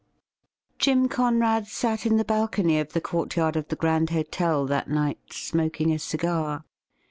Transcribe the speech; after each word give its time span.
Jim 0.79 1.07
Conrad 1.07 1.67
sat 1.67 2.07
in 2.07 2.17
the 2.17 2.25
balcony 2.25 2.73
bf 2.83 2.89
the 2.89 3.01
courtyard 3.01 3.55
of 3.55 3.67
the 3.67 3.75
Grand 3.75 4.09
Hotel 4.09 4.65
that 4.65 4.89
night 4.89 5.19
smoking 5.31 5.91
a 5.91 5.99
cigar. 5.99 6.63